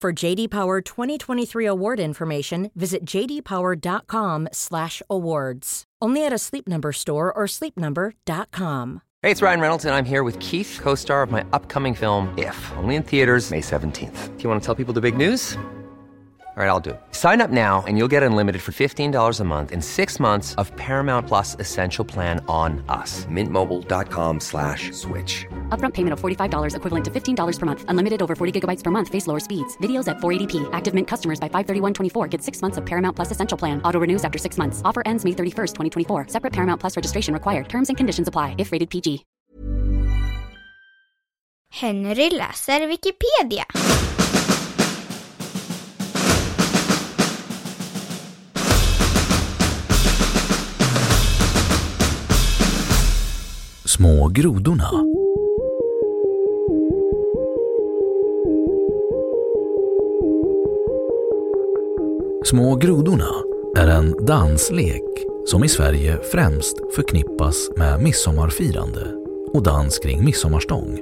[0.00, 5.84] For JD Power 2023 award information, visit jdpower.com/awards.
[6.02, 9.02] Only at a Sleep Number store or sleepnumber.com.
[9.22, 12.56] Hey, it's Ryan Reynolds and I'm here with Keith, co-star of my upcoming film If,
[12.78, 14.38] only in theaters May 17th.
[14.38, 15.58] Do you want to tell people the big news?
[16.56, 17.00] All right, I'll do it.
[17.12, 20.74] Sign up now and you'll get unlimited for $15 a month in 6 months of
[20.76, 23.24] Paramount Plus Essential Plan on us.
[23.26, 25.46] Mintmobile.com slash switch.
[25.70, 27.84] Upfront payment of $45 equivalent to $15 per month.
[27.88, 29.08] Unlimited over 40 gigabytes per month.
[29.08, 29.78] Face lower speeds.
[29.78, 30.68] Videos at 480p.
[30.74, 33.80] Active Mint customers by 531.24 get six months of Paramount Plus Essential Plan.
[33.82, 34.82] Auto renews after six months.
[34.84, 36.26] Offer ends May 31st, 2024.
[36.28, 37.70] Separate Paramount Plus registration required.
[37.70, 39.24] Terms and conditions apply if rated PG.
[41.72, 43.64] Henry läser Wikipedia.
[53.84, 54.90] Små grodorna.
[62.50, 63.28] Små grodorna
[63.76, 65.02] är en danslek
[65.46, 69.14] som i Sverige främst förknippas med midsommarfirande
[69.52, 71.00] och dans kring midsommarstång.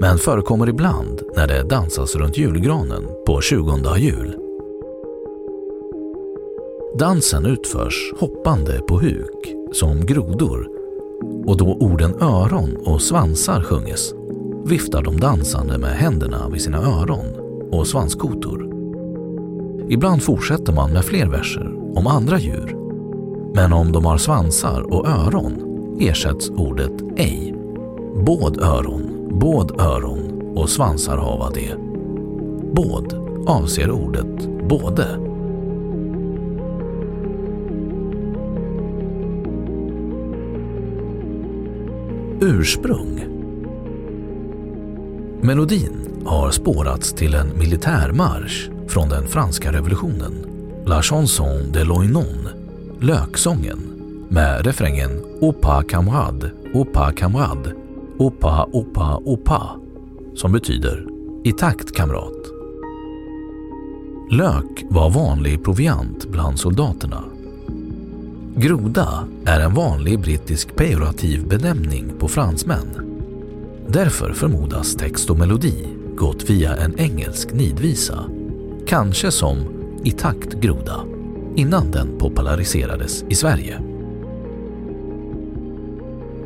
[0.00, 4.36] Men förekommer ibland när det dansas runt julgranen på 20 jul.
[6.98, 10.68] Dansen utförs hoppande på huk som grodor
[11.46, 14.14] och då orden öron och svansar sjunges
[14.64, 17.26] viftar de dansande med händerna vid sina öron
[17.72, 18.75] och svanskotor.
[19.88, 22.76] Ibland fortsätter man med fler verser om andra djur.
[23.54, 25.62] Men om de har svansar och öron
[26.00, 27.54] ersätts ordet ej.
[28.26, 31.76] Båd öron, båd öron och svansar hava det.
[32.72, 33.14] Båd
[33.46, 35.06] avser ordet både.
[42.40, 43.24] Ursprung
[45.40, 50.34] Melodin har spårats till en militärmarsch från den franska revolutionen,
[50.86, 52.48] La chanson de l'Oignon,
[53.00, 53.78] Löksången,
[54.28, 57.72] med refrängen Opa kamrad, opa kamrad,
[58.18, 59.76] opa opa opa,
[60.34, 61.06] som betyder
[61.44, 62.32] i takt kamrat.
[64.30, 67.24] Lök var vanlig proviant bland soldaterna.
[68.56, 73.16] Groda är en vanlig brittisk pejorativ benämning på fransmän.
[73.88, 78.24] Därför förmodas text och melodi gått via en engelsk nidvisa,
[78.86, 79.56] kanske som
[80.04, 81.04] I takt groda,
[81.56, 83.80] innan den populariserades i Sverige.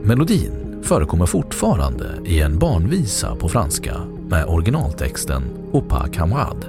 [0.03, 3.97] Melodin förekommer fortfarande i en barnvisa på franska
[4.29, 5.43] med originaltexten
[5.73, 6.65] Opa Kamrad.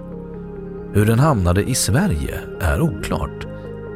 [0.94, 3.48] Hur den hamnade i Sverige är oklart,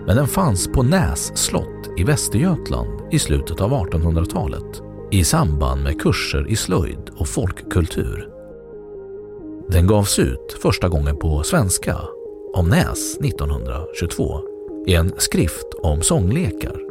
[0.08, 4.82] men den fanns på Näs slott i Västergötland i slutet av 1800-talet
[5.12, 8.35] i samband med kurser i slöjd och folkkultur.
[9.68, 11.98] Den gavs ut första gången på svenska
[12.54, 14.42] av Näs 1922
[14.88, 16.82] i en skrift om sånglekar.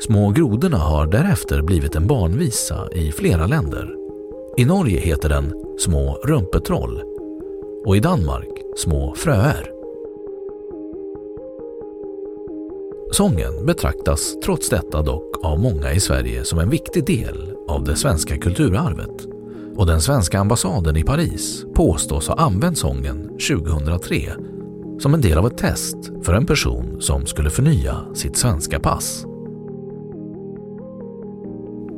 [0.00, 3.94] Små grodorna har därefter blivit en barnvisa i flera länder.
[4.56, 7.02] I Norge heter den Små rumpetroll
[7.86, 9.70] och i Danmark Små fröer.
[13.12, 17.96] Sången betraktas trots detta dock av många i Sverige som en viktig del av det
[17.96, 19.35] svenska kulturarvet
[19.76, 24.32] och den svenska ambassaden i Paris påstås ha använt sången 2003
[24.98, 29.26] som en del av ett test för en person som skulle förnya sitt svenska pass.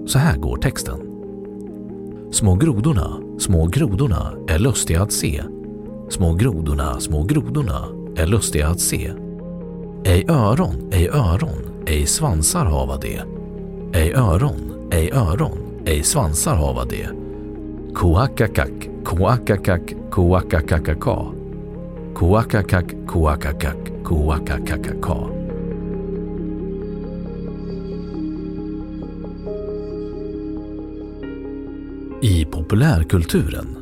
[0.07, 1.01] Så här går texten.
[2.31, 5.43] Små grodorna, små grodorna är lustiga att se.
[6.09, 7.85] Små grodorna, små grodorna
[8.17, 9.13] är lustiga att se.
[10.05, 13.23] Ej öron, ej öron, ej svansar hava det.
[13.93, 17.28] Ej öron, ej öron, ej svansar hava det.
[17.99, 21.33] Koakakak, Koakakak koakakakaka.
[22.15, 25.17] Koakakak koakakak koakakakaka.
[32.23, 33.77] I populärkulturen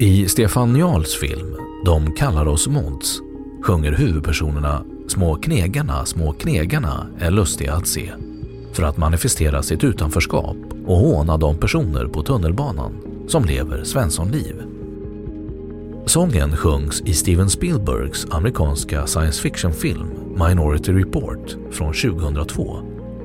[0.00, 3.20] I Stefan Jarls film De kallar oss mods
[3.62, 8.12] sjunger huvudpersonerna Små knegarna, små knegarna är lustiga att se
[8.72, 12.92] för att manifestera sitt utanförskap och håna de personer på tunnelbanan
[13.28, 14.62] som lever Svenssonliv.
[16.06, 20.08] Sången sjungs i Steven Spielbergs amerikanska science fiction-film
[20.48, 22.76] Minority Report från 2002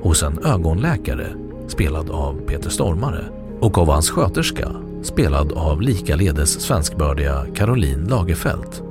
[0.02, 1.26] hos en ögonläkare
[1.68, 3.24] spelad av Peter Stormare
[3.60, 4.68] och av hans sköterska
[5.02, 8.82] spelad av likaledes svenskbördiga Caroline Lagerfeld.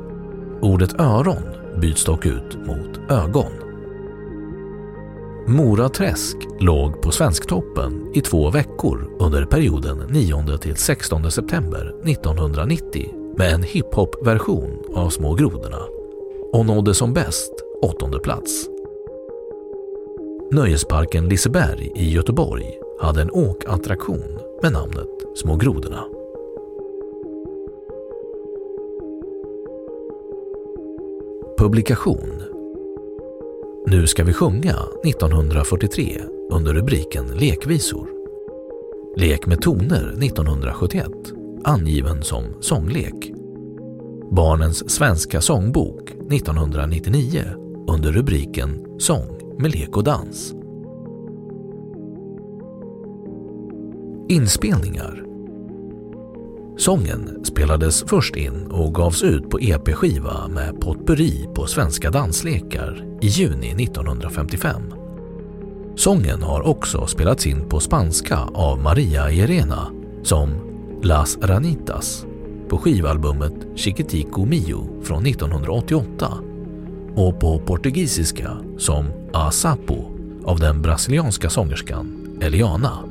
[0.62, 1.44] Ordet öron
[1.82, 3.71] byts dock ut mot ögon.
[5.48, 13.64] Mora Träsk låg på Svensktoppen i två veckor under perioden 9-16 september 1990 med en
[13.64, 15.82] hiphop-version av Små grodorna
[16.54, 17.52] och nådde som bäst
[17.82, 18.68] åttonde plats.
[20.52, 22.66] Nöjesparken Liseberg i Göteborg
[23.02, 26.04] hade en åkattraktion med namnet Små grodorna.
[31.58, 32.51] Publikation
[33.88, 34.76] nu ska vi sjunga
[35.06, 38.10] 1943 under rubriken Lekvisor.
[39.18, 41.08] Lek med toner 1971
[41.64, 43.32] angiven som sånglek.
[44.32, 47.44] Barnens svenska sångbok 1999
[47.88, 50.54] under rubriken Sång med lek och dans.
[54.30, 55.31] Inspelningar
[56.78, 63.28] Sången spelades först in och gavs ut på EP-skiva med potpurri på svenska danslekar i
[63.28, 64.82] juni 1955.
[65.96, 69.88] Sången har också spelats in på spanska av Maria Irena
[70.24, 70.50] som
[71.04, 72.26] Las Ranitas
[72.70, 76.38] på skivalbumet Chiquitico Mio från 1988
[77.16, 80.12] och på portugisiska som A Sapo
[80.46, 83.11] av den brasilianska sångerskan Eliana.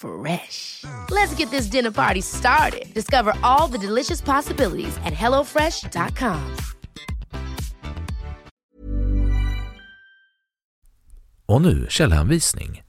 [0.00, 0.84] Fresh.
[1.10, 2.94] Let's get this dinner party started.
[2.94, 6.40] Discover all the delicious possibilities at hellofresh.com.
[11.46, 12.82] Och nu källhänvisning.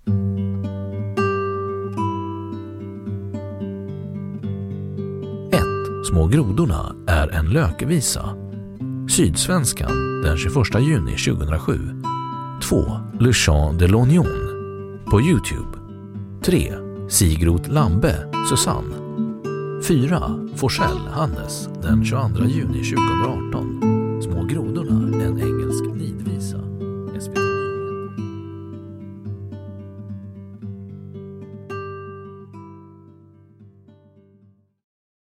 [5.52, 5.62] 1.
[6.10, 8.36] Små grodorna är en lökvisa.
[9.10, 12.02] Sydsvenskan den 21 juni 2007.
[12.70, 13.00] 2.
[13.20, 14.28] Le Chant de l'Oignon
[15.12, 15.78] på Youtube.
[16.44, 16.91] 3.
[17.12, 18.96] Sigrot Lambe, Susanne.
[19.84, 20.22] 4.
[20.56, 23.91] Forsell, Hannes den 22 juni 2018.